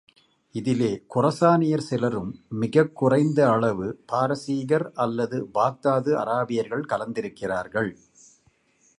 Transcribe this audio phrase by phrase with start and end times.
[0.51, 7.95] இதிலே கொரசானியர் சிலரும், மிகக் குறைந்த அளவு பாரசீகர்க அல்லது பாக்தாது அராபியர்கள் கலந்திருக்கிறார்கள்.